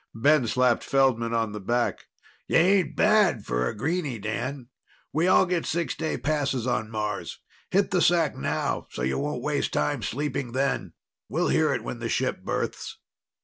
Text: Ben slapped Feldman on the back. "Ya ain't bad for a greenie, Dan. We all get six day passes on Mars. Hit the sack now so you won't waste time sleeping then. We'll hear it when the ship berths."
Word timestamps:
Ben 0.15 0.47
slapped 0.47 0.83
Feldman 0.83 1.31
on 1.31 1.51
the 1.51 1.59
back. 1.59 2.07
"Ya 2.47 2.57
ain't 2.57 2.95
bad 2.95 3.45
for 3.45 3.67
a 3.69 3.75
greenie, 3.77 4.17
Dan. 4.17 4.67
We 5.13 5.27
all 5.27 5.45
get 5.45 5.67
six 5.67 5.93
day 5.93 6.17
passes 6.17 6.65
on 6.65 6.89
Mars. 6.89 7.37
Hit 7.69 7.91
the 7.91 8.01
sack 8.01 8.35
now 8.35 8.87
so 8.89 9.03
you 9.03 9.19
won't 9.19 9.43
waste 9.43 9.73
time 9.73 10.01
sleeping 10.01 10.53
then. 10.53 10.93
We'll 11.29 11.49
hear 11.49 11.71
it 11.71 11.83
when 11.83 11.99
the 11.99 12.09
ship 12.09 12.41
berths." 12.43 12.97